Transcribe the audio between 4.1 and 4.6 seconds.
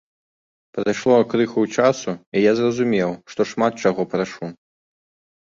прашу.